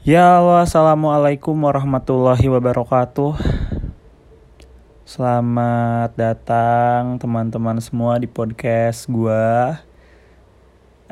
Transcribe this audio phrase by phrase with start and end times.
[0.00, 3.36] Ya Allah, Assalamualaikum warahmatullahi wabarakatuh.
[5.04, 9.76] Selamat datang teman-teman semua di podcast gue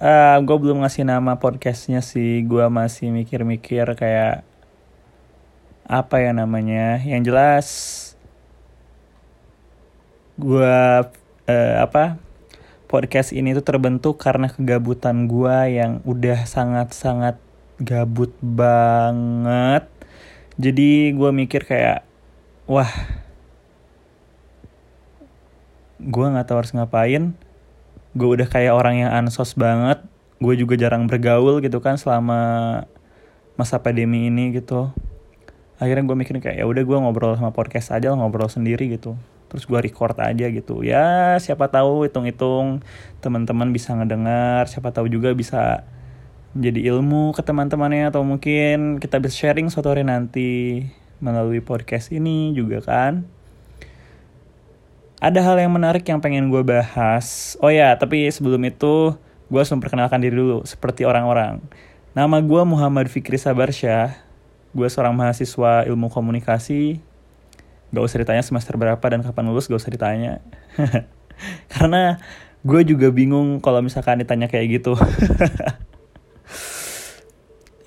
[0.01, 2.41] uh, Gue belum ngasih nama podcastnya sih.
[2.49, 4.41] Gue masih mikir-mikir kayak
[5.85, 7.05] Apa ya namanya?
[7.05, 7.67] Yang jelas
[10.41, 12.17] Gue uh, Apa
[12.89, 17.48] Podcast ini tuh terbentuk karena kegabutan gue yang udah sangat-sangat
[17.79, 19.87] gabut banget.
[20.59, 22.03] Jadi gue mikir kayak
[22.67, 22.91] wah
[26.03, 27.35] gue nggak tahu harus ngapain.
[28.19, 30.03] Gue udah kayak orang yang ansos banget.
[30.43, 32.83] Gue juga jarang bergaul gitu kan selama
[33.55, 34.91] masa pandemi ini gitu.
[35.79, 39.15] Akhirnya gue mikir kayak ya udah gue ngobrol sama podcast aja ngobrol sendiri gitu.
[39.47, 40.83] Terus gue record aja gitu.
[40.83, 42.83] Ya siapa tahu hitung-hitung
[43.23, 45.87] teman-teman bisa ngedengar siapa tahu juga bisa
[46.57, 50.81] jadi ilmu ke teman-temannya atau mungkin kita bisa sharing suatu hari nanti
[51.21, 53.29] melalui podcast ini juga kan.
[55.19, 57.59] Ada hal yang menarik yang pengen gue bahas.
[57.59, 59.19] Oh ya, tapi sebelum itu
[59.51, 61.59] gue harus memperkenalkan diri dulu seperti orang-orang.
[62.15, 64.15] Nama gue Muhammad Fikri Sabarsyah.
[64.71, 67.03] Gue seorang mahasiswa ilmu komunikasi.
[67.91, 70.39] Gak usah ditanya semester berapa dan kapan lulus, gak usah ditanya.
[71.73, 72.23] Karena
[72.63, 74.95] gue juga bingung kalau misalkan ditanya kayak gitu.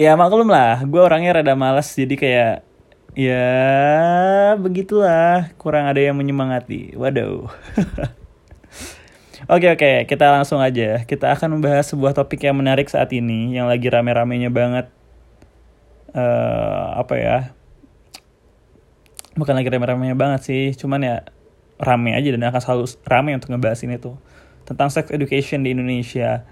[0.02, 2.56] ya maklum lah gue orangnya rada malas jadi kayak
[3.14, 3.54] ya
[4.58, 7.46] begitulah kurang ada yang menyemangati waduh
[9.50, 11.02] Oke oke, kita langsung aja.
[11.02, 14.94] Kita akan membahas sebuah topik yang menarik saat ini, yang lagi rame-ramenya banget.
[16.14, 17.38] Uh, apa ya?
[19.34, 21.16] Bukan lagi rame-ramenya banget sih, cuman ya
[21.82, 24.22] rame aja dan akan selalu rame untuk ngebahas ini tuh
[24.70, 26.46] tentang sex education di Indonesia.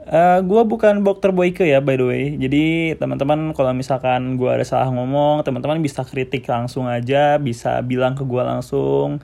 [0.00, 2.24] Uh, eh, gue bukan dokter Boyke ya by the way.
[2.40, 8.16] Jadi teman-teman kalau misalkan gue ada salah ngomong, teman-teman bisa kritik langsung aja, bisa bilang
[8.16, 9.20] ke gue langsung,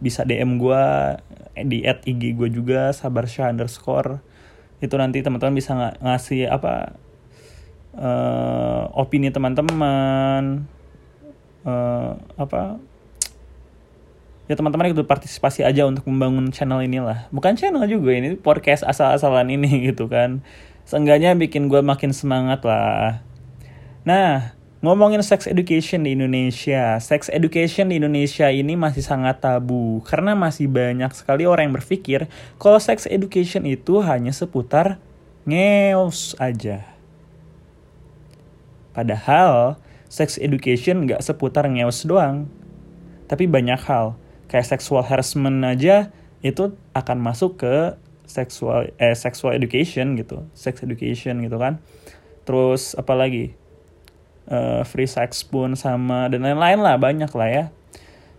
[0.00, 0.84] bisa DM gue
[1.68, 4.24] di at IG gue juga sabar underscore.
[4.80, 6.96] Itu nanti teman-teman bisa ng ngasih apa
[8.00, 10.64] uh, opini teman-teman,
[11.68, 12.80] uh, apa
[14.44, 17.32] ya teman-teman ikut partisipasi aja untuk membangun channel inilah.
[17.32, 20.44] Bukan channel juga ini podcast asal-asalan ini gitu kan.
[20.84, 23.24] Seenggaknya bikin gue makin semangat lah.
[24.04, 24.52] Nah
[24.84, 27.00] ngomongin sex education di Indonesia.
[27.00, 32.28] Sex education di Indonesia ini masih sangat tabu karena masih banyak sekali orang yang berpikir
[32.60, 35.00] kalau sex education itu hanya seputar
[35.48, 36.84] ngeos aja.
[38.92, 39.80] Padahal
[40.12, 42.44] sex education nggak seputar ngeos doang
[43.24, 44.20] tapi banyak hal
[44.54, 46.14] kayak sexual harassment aja
[46.46, 51.82] itu akan masuk ke sexual eh sexual education gitu sex education gitu kan.
[52.46, 53.58] Terus apa lagi
[54.46, 57.64] uh, free sex pun sama dan lain-lain lah banyak lah ya.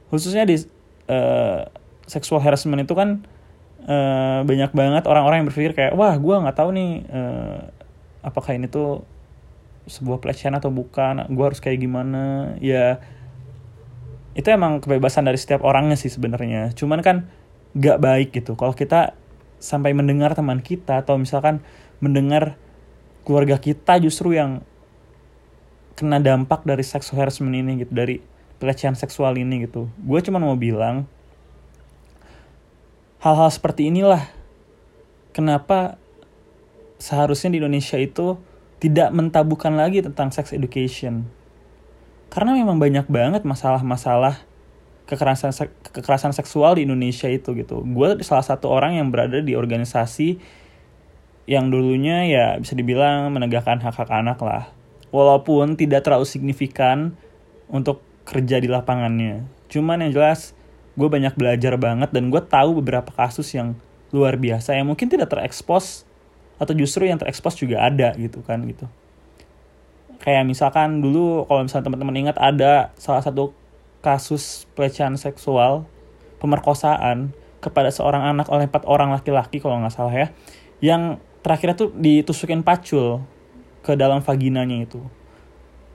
[0.08, 0.56] Khususnya di
[1.12, 1.68] uh,
[2.08, 3.28] sexual harassment itu kan
[3.84, 7.59] uh, banyak banget orang-orang yang berpikir kayak wah gue nggak tahu nih uh,
[8.24, 9.03] apakah ini tuh
[9.92, 12.56] sebuah pelecehan atau bukan gue harus kayak gimana?
[12.64, 13.03] Ya
[14.35, 16.75] itu emang kebebasan dari setiap orangnya sih sebenarnya.
[16.75, 17.31] Cuman kan
[17.75, 18.59] gak baik gitu.
[18.59, 19.16] Kalau kita
[19.63, 21.63] sampai mendengar teman kita atau misalkan
[22.03, 22.59] mendengar
[23.23, 24.62] keluarga kita justru yang
[25.96, 28.19] kena dampak dari sexual harassment ini gitu dari
[28.59, 29.88] pelecehan seksual ini gitu.
[30.03, 31.07] Gue cuma mau bilang
[33.23, 34.28] hal-hal seperti inilah
[35.31, 35.96] kenapa
[37.00, 38.35] seharusnya di Indonesia itu
[38.84, 41.25] tidak mentabukan lagi tentang sex education
[42.30, 44.44] karena memang banyak banget masalah-masalah
[45.06, 45.53] kekerasan
[45.94, 47.86] kekerasan seksual di Indonesia itu gitu.
[47.86, 50.41] Gue salah satu orang yang berada di organisasi
[51.46, 54.74] yang dulunya ya bisa dibilang menegakkan hak-hak anak lah.
[55.14, 57.14] Walaupun tidak terlalu signifikan
[57.69, 59.46] untuk kerja di lapangannya.
[59.69, 60.58] Cuman yang jelas
[60.97, 63.78] gue banyak belajar banget dan gue tahu beberapa kasus yang
[64.16, 66.08] luar biasa yang mungkin tidak terekspos
[66.56, 68.88] atau justru yang terekspos juga ada gitu kan gitu
[70.20, 73.52] kayak misalkan dulu kalau misalnya teman-teman ingat ada salah satu
[74.00, 75.88] kasus pelecehan seksual
[76.38, 77.34] pemerkosaan
[77.64, 80.28] kepada seorang anak oleh empat orang laki-laki kalau nggak salah ya
[80.84, 83.22] yang terakhirnya tuh ditusukin pacul
[83.85, 85.02] ke dalam vaginanya itu.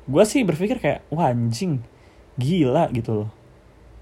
[0.07, 1.83] Gue sih berpikir kayak wah anjing
[2.39, 3.31] gila gitu loh.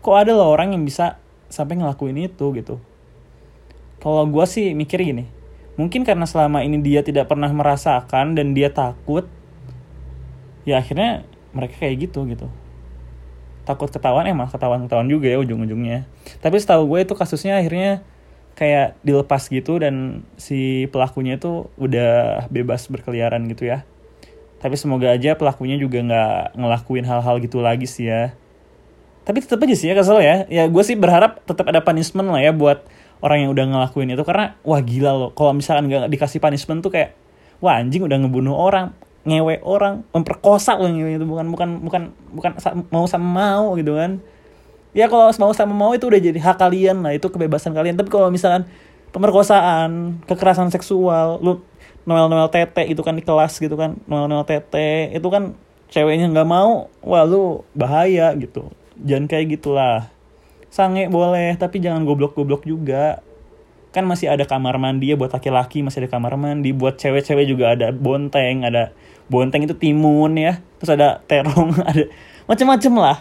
[0.01, 1.21] Kok ada loh orang yang bisa
[1.53, 2.77] sampai ngelakuin itu gitu.
[3.99, 5.39] Kalau gue sih mikir gini
[5.79, 9.31] mungkin karena selama ini dia tidak pernah merasakan dan dia takut
[10.69, 11.25] ya akhirnya
[11.57, 12.53] mereka kayak gitu gitu.
[13.65, 16.05] Takut ketahuan emang ketahuan ketahuan juga ya ujung-ujungnya.
[16.45, 18.05] Tapi setahu gue itu kasusnya akhirnya
[18.53, 23.89] kayak dilepas gitu dan si pelakunya itu udah bebas berkeliaran gitu ya.
[24.61, 28.37] Tapi semoga aja pelakunya juga nggak ngelakuin hal-hal gitu lagi sih ya.
[29.25, 30.45] Tapi tetap aja sih ya kesel ya.
[30.53, 32.85] Ya gue sih berharap tetap ada punishment lah ya buat
[33.25, 34.25] orang yang udah ngelakuin itu.
[34.27, 35.31] Karena wah gila loh.
[35.33, 37.15] Kalau misalkan nggak dikasih punishment tuh kayak
[37.63, 38.91] wah anjing udah ngebunuh orang
[39.29, 42.03] ngewe orang memperkosa loh ngewe itu bukan bukan bukan
[42.33, 42.53] bukan
[42.89, 44.25] mau sama mau gitu kan.
[44.97, 48.01] Ya kalau mau sama mau itu udah jadi hak kalian lah itu kebebasan kalian.
[48.01, 48.65] Tapi kalau misalkan
[49.13, 51.61] pemerkosaan kekerasan seksual lu
[52.09, 55.53] noel noel tete gitu kan di kelas gitu kan noel noel tete itu kan
[55.93, 58.73] ceweknya nggak mau wah lu bahaya gitu.
[58.99, 60.09] Jangan kayak gitulah.
[60.69, 63.21] Sange boleh tapi jangan goblok goblok juga.
[63.89, 66.73] Kan masih ada kamar mandi ya buat laki-laki masih ada kamar mandi.
[66.77, 68.93] Buat cewek-cewek juga ada bonteng ada
[69.29, 70.61] bonteng itu timun ya.
[70.81, 72.09] Terus ada terong ada
[72.49, 73.19] macam-macam lah.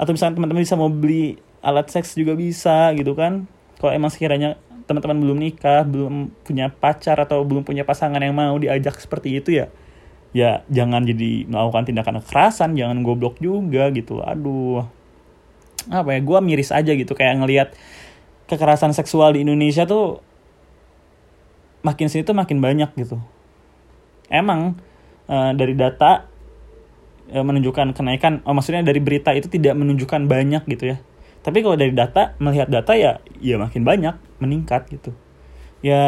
[0.00, 3.44] Atau misalnya teman-teman bisa mau beli alat seks juga bisa gitu kan.
[3.80, 8.58] Kalau emang sekiranya teman-teman belum nikah belum punya pacar atau belum punya pasangan yang mau
[8.58, 9.70] diajak seperti itu ya
[10.30, 14.22] ya jangan jadi melakukan tindakan kekerasan jangan goblok juga gitu.
[14.22, 14.86] Aduh.
[15.90, 17.68] Apa ya gue miris aja gitu kayak ngelihat
[18.46, 20.22] kekerasan seksual di Indonesia tuh
[21.82, 23.18] makin sini tuh makin banyak gitu.
[24.30, 24.78] Emang
[25.30, 26.26] uh, dari data
[27.30, 30.98] uh, menunjukkan kenaikan oh maksudnya dari berita itu tidak menunjukkan banyak gitu ya.
[31.40, 35.14] Tapi kalau dari data melihat data ya ya makin banyak meningkat gitu.
[35.80, 36.02] Ya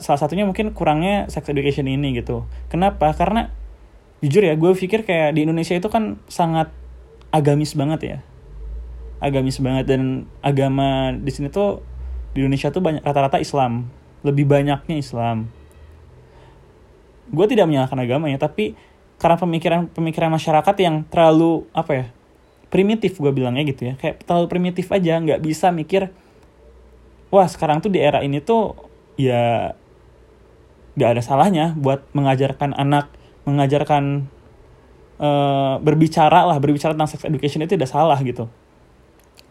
[0.00, 2.48] salah satunya mungkin kurangnya sex education ini gitu.
[2.72, 3.12] Kenapa?
[3.12, 3.52] Karena
[4.24, 6.72] jujur ya gue pikir kayak di Indonesia itu kan sangat
[7.28, 8.18] agamis banget ya.
[9.20, 11.84] Agamis banget dan agama di sini tuh
[12.32, 13.92] di Indonesia tuh banyak rata-rata Islam.
[14.24, 15.57] Lebih banyaknya Islam
[17.28, 18.74] gue tidak menyalahkan agamanya tapi
[19.18, 22.06] karena pemikiran pemikiran masyarakat yang terlalu apa ya
[22.68, 23.94] primitif gue bilangnya gitu ya.
[23.96, 26.12] Kayak terlalu primitif aja nggak bisa mikir
[27.28, 28.76] wah sekarang tuh di era ini tuh
[29.20, 29.72] ya
[30.98, 33.12] nggak ada salahnya buat mengajarkan anak
[33.46, 34.26] mengajarkan
[35.22, 38.50] uh, berbicara lah berbicara tentang sex education itu tidak salah gitu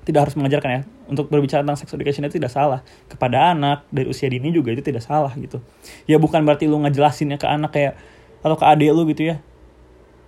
[0.07, 0.81] tidak harus mengajarkan ya.
[1.11, 2.79] Untuk berbicara tentang sex education itu tidak salah.
[3.11, 5.59] Kepada anak dari usia dini juga itu tidak salah gitu.
[6.07, 7.93] Ya bukan berarti lu ngejelasinnya ke anak kayak
[8.39, 9.43] atau ke adik lu gitu ya.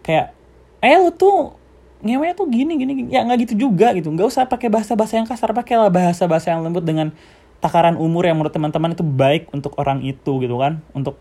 [0.03, 0.35] Kayak
[0.83, 1.55] eh lu tuh
[2.03, 3.09] ngewe tuh gini gini, gini.
[3.11, 4.11] ya nggak gitu juga gitu.
[4.11, 5.55] Nggak usah pakai bahasa bahasa yang kasar.
[5.55, 7.15] Pakailah bahasa bahasa yang lembut dengan
[7.63, 10.83] takaran umur yang menurut teman-teman itu baik untuk orang itu gitu kan.
[10.91, 11.15] Untuk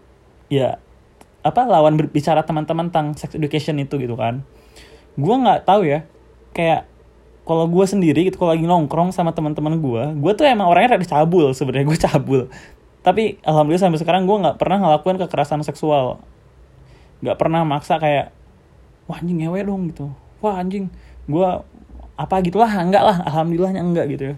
[0.50, 0.82] ya
[1.46, 4.42] apa lawan berbicara teman-teman tentang sex education itu gitu kan.
[5.14, 6.02] Gue nggak tahu ya.
[6.50, 6.90] Kayak
[7.48, 11.08] kalau gue sendiri gitu kalau lagi nongkrong sama teman-teman gue gue tuh emang orangnya rada
[11.08, 12.40] cabul sebenarnya gue cabul.
[13.00, 16.20] Tapi alhamdulillah sampai sekarang gue nggak pernah ngelakuin kekerasan seksual.
[17.24, 18.36] Nggak pernah maksa kayak
[19.08, 20.12] wah anjing ngewe dong gitu.
[20.44, 20.92] Wah anjing
[21.24, 21.48] gue
[22.20, 24.36] apa gitulah enggak lah alhamdulillahnya enggak gitu ya.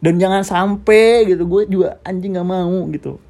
[0.00, 3.20] Dan jangan sampai gitu gue juga anjing nggak mau gitu.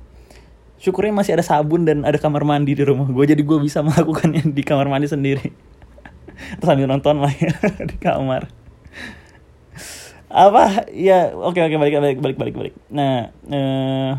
[0.78, 4.46] Syukurnya masih ada sabun dan ada kamar mandi di rumah gue jadi gue bisa melakukannya
[4.54, 5.50] di kamar mandi sendiri.
[6.62, 7.50] Terus sambil nonton lah ya
[7.90, 8.57] di kamar
[10.28, 10.88] apa?
[10.92, 12.74] Ya oke oke balik balik balik balik balik.
[12.92, 14.10] Nah eh,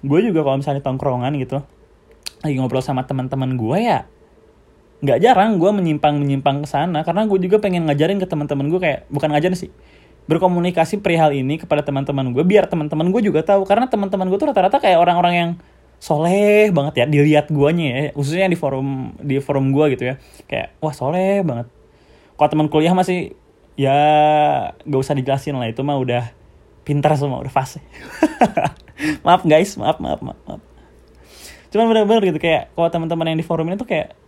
[0.00, 1.60] gue juga kalau misalnya tongkrongan gitu
[2.40, 4.08] lagi ngobrol sama teman-teman gue ya
[5.00, 7.04] nggak jarang gue menyimpang menyimpang ke sana.
[7.04, 9.72] Karena gue juga pengen ngajarin ke teman-teman gue kayak bukan ngajarin sih
[10.28, 13.68] berkomunikasi perihal ini kepada teman-teman gue biar teman-teman gue juga tahu.
[13.68, 15.50] Karena teman-teman gue tuh rata-rata kayak orang-orang yang
[16.00, 18.00] soleh banget ya dilihat guanya ya.
[18.16, 20.14] Khususnya di forum di forum gue gitu ya.
[20.48, 21.68] Kayak wah soleh banget.
[22.40, 23.36] Kalau teman kuliah masih
[23.80, 23.98] ya
[24.84, 25.72] gak usah dijelasin lah.
[25.72, 26.28] Itu mah udah
[26.84, 27.80] pintar semua udah fase.
[29.26, 29.80] Maaf guys.
[29.80, 30.62] Maaf maaf maaf, maaf.
[31.70, 34.18] cuman bener-bener gitu kayak kalau teman-teman yang di forum ini tuh kayak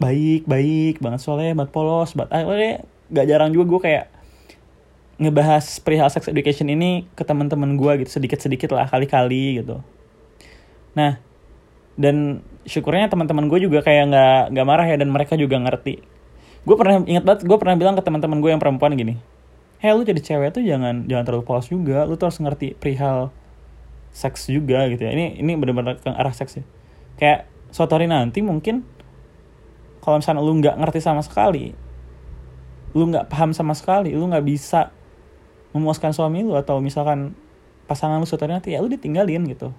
[0.00, 4.04] baik baik banget soleh banget polos banget akhirnya gak jarang juga gue kayak
[5.20, 9.84] ngebahas perihal sex education ini ke teman-teman gue gitu sedikit sedikit lah kali-kali gitu.
[10.96, 11.20] Nah
[11.94, 16.00] dan syukurnya teman-teman gue juga kayak nggak nggak marah ya dan mereka juga ngerti
[16.62, 19.18] gue pernah ingat banget gue pernah bilang ke teman-teman gue yang perempuan gini
[19.82, 22.06] hei lu jadi cewek tuh jangan jangan terlalu polos juga.
[22.06, 23.34] Lu tuh harus ngerti perihal
[24.14, 25.10] seks juga gitu ya.
[25.10, 26.64] Ini ini benar-benar ke arah seks ya
[27.18, 28.86] kayak suatu hari nanti mungkin
[30.02, 31.74] kalau misalnya lu nggak ngerti sama sekali
[32.92, 34.92] lu nggak paham sama sekali lu nggak bisa
[35.72, 37.32] memuaskan suami lu atau misalkan
[37.88, 39.72] pasangan lu suatu nanti ya lu ditinggalin gitu.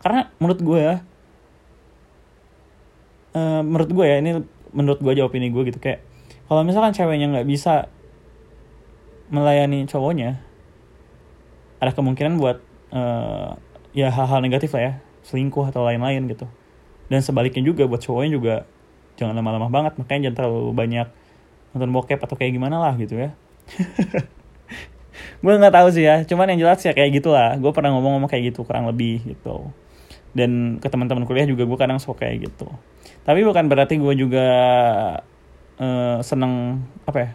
[0.00, 0.94] Karena menurut gue ya
[3.34, 4.30] uh, menurut gue ya ini
[4.70, 6.09] menurut gue jawab ini gue gitu kayak
[6.50, 7.86] kalau misalkan ceweknya nggak bisa
[9.30, 10.42] melayani cowoknya
[11.78, 12.58] ada kemungkinan buat
[12.90, 13.54] uh,
[13.94, 14.92] ya hal-hal negatif lah ya
[15.22, 16.50] selingkuh atau lain-lain gitu.
[17.06, 18.54] Dan sebaliknya juga buat cowoknya juga
[19.14, 21.06] jangan lama-lama banget makanya jangan terlalu banyak
[21.70, 23.30] nonton bokep atau kayak gimana lah gitu ya.
[25.46, 27.54] Gue nggak tahu sih ya cuman yang jelas ya kayak gitulah.
[27.62, 29.70] Gue pernah ngomong-ngomong kayak gitu kurang lebih gitu.
[30.34, 32.66] Dan ke teman-teman kuliah juga gue kadang suka kayak gitu.
[33.22, 34.50] Tapi bukan berarti gue juga
[35.80, 37.30] uh, seneng apa ya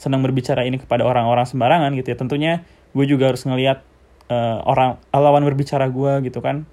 [0.00, 2.16] senang berbicara ini kepada orang-orang sembarangan gitu ya.
[2.18, 2.52] Tentunya
[2.92, 3.86] gue juga harus ngelihat
[4.28, 6.66] uh, orang lawan berbicara gue gitu kan.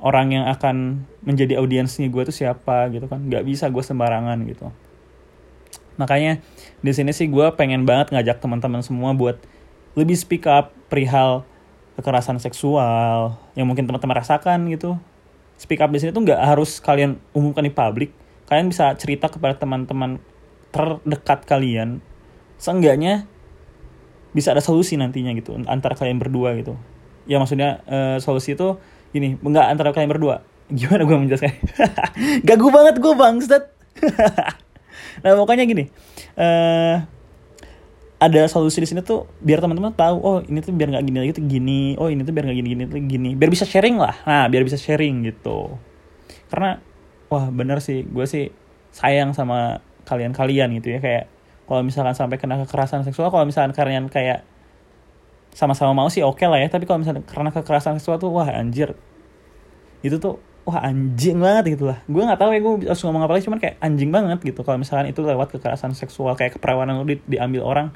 [0.00, 3.20] Orang yang akan menjadi audiensnya gue tuh siapa gitu kan.
[3.30, 4.72] Nggak bisa gue sembarangan gitu.
[6.00, 6.42] Makanya
[6.82, 9.38] di sini sih gue pengen banget ngajak teman-teman semua buat
[9.94, 11.46] lebih speak up perihal
[11.94, 14.98] kekerasan seksual yang mungkin teman-teman rasakan gitu.
[15.54, 18.10] Speak up di sini tuh nggak harus kalian umumkan di publik
[18.48, 20.20] kalian bisa cerita kepada teman-teman
[20.74, 22.02] terdekat kalian
[22.58, 23.28] seenggaknya
[24.34, 26.74] bisa ada solusi nantinya gitu antara kalian berdua gitu.
[27.24, 28.76] Ya maksudnya uh, solusi itu
[29.14, 30.42] gini nggak antara kalian berdua.
[30.68, 31.54] Gimana gue menjelaskan?
[32.48, 33.64] Gagu banget gue bangsat.
[35.22, 35.86] Nah pokoknya gini
[36.34, 36.96] uh,
[38.18, 41.32] ada solusi di sini tuh biar teman-teman tahu oh ini tuh biar nggak gini lagi
[41.36, 43.30] tuh gini oh ini tuh biar nggak gini gini tuh gini.
[43.38, 44.16] Biar bisa sharing lah.
[44.26, 45.76] Nah biar bisa sharing gitu.
[46.50, 46.80] Karena
[47.28, 48.04] wah bener sih.
[48.08, 48.50] Gue sih
[48.94, 50.98] sayang sama kalian-kalian gitu ya.
[51.00, 51.24] Kayak
[51.64, 54.44] kalau misalkan sampai kena kekerasan seksual kalau misalkan kalian kayak
[55.54, 56.68] sama-sama mau sih oke okay lah ya.
[56.68, 58.92] Tapi kalau misalkan karena kekerasan seksual tuh wah anjir.
[60.04, 62.00] Itu tuh wah anjing banget gitu lah.
[62.08, 64.60] Gue nggak tahu ya gue harus ngomong apa lagi cuman kayak anjing banget gitu.
[64.64, 67.88] Kalau misalkan itu lewat kekerasan seksual kayak keperawanan lu di, diambil orang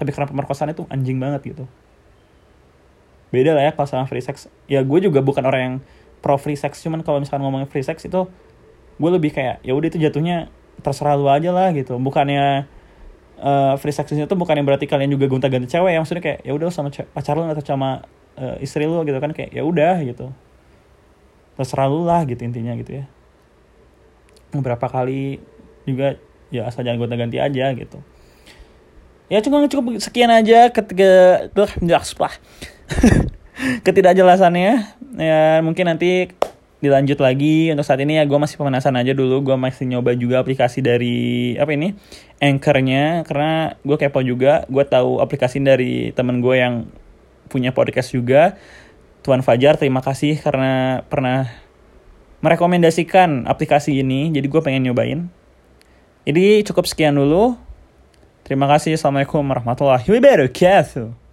[0.00, 1.64] tapi karena pemerkosaan itu anjing banget gitu.
[3.30, 4.48] Beda lah ya kalau sama free sex.
[4.66, 5.76] Ya gue juga bukan orang yang
[6.20, 8.28] pro free sex cuman kalau misalkan ngomongin free sex itu
[9.00, 10.52] gue lebih kayak ya udah itu jatuhnya
[10.84, 11.96] terserah lu aja lah gitu.
[11.96, 12.68] Bukannya
[13.40, 16.52] uh, free sex itu bukan yang berarti kalian juga gonta-ganti cewek ya maksudnya kayak ya
[16.52, 18.04] udah sama pacar lu atau sama
[18.36, 20.28] uh, istri lu gitu kan kayak ya udah gitu.
[21.56, 23.04] Terserah lu lah gitu intinya gitu ya.
[24.52, 25.40] Beberapa kali
[25.88, 26.20] juga
[26.52, 28.00] ya asal jangan gonta ganti aja gitu.
[29.30, 32.34] Ya cuma cukup sekian aja ketika tuh lah
[33.84, 34.72] ketidakjelasannya
[35.20, 36.32] ya mungkin nanti
[36.80, 37.70] dilanjut lagi.
[37.70, 39.44] Untuk saat ini ya gue masih pemanasan aja dulu.
[39.44, 41.94] Gue masih nyoba juga aplikasi dari apa ini
[42.40, 43.22] anchornya.
[43.28, 46.88] Karena gue kepo juga gue tahu aplikasi dari temen gue yang
[47.52, 48.56] punya podcast juga.
[49.20, 51.52] Tuan Fajar terima kasih karena pernah
[52.40, 54.32] merekomendasikan aplikasi ini.
[54.32, 55.28] Jadi gue pengen nyobain.
[56.24, 57.54] Jadi cukup sekian dulu.
[58.40, 58.96] Terima kasih.
[58.96, 61.29] Assalamualaikum warahmatullahi wabarakatuh